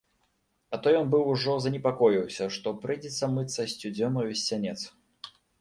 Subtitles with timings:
[0.77, 4.79] А то ён быў ужо занепакоіўся, што прыйдзецца мыцца сцюдзёнаю з сянец.